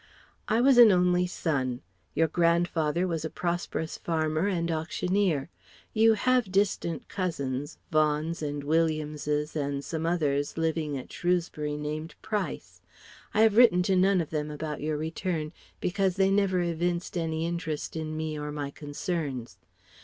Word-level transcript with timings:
I 0.47 0.61
was 0.61 0.79
an 0.79 0.91
only 0.91 1.27
son. 1.27 1.83
Your 2.15 2.27
grandfather 2.27 3.07
was 3.07 3.23
a 3.23 3.29
prosperous 3.29 3.99
farmer 3.99 4.47
and 4.47 4.71
auctioneer. 4.71 5.51
You 5.93 6.15
have 6.15 6.51
distant 6.51 7.07
cousins, 7.07 7.77
Vaughans 7.91 8.41
and 8.41 8.63
Williamses, 8.63 9.55
and 9.55 9.85
some 9.85 10.07
others 10.07 10.57
living 10.57 10.97
at 10.97 11.13
Shrewsbury 11.13 11.77
named 11.77 12.15
Price. 12.23 12.81
I 13.35 13.41
have 13.41 13.57
written 13.57 13.83
to 13.83 13.95
none 13.95 14.21
of 14.21 14.31
them 14.31 14.49
about 14.49 14.81
your 14.81 14.97
return 14.97 15.53
because 15.79 16.15
they 16.15 16.31
never 16.31 16.63
evinced 16.63 17.15
any 17.15 17.45
interest 17.45 17.95
in 17.95 18.17
me 18.17 18.39
or 18.39 18.51
my 18.51 18.71
concerns. 18.71 19.59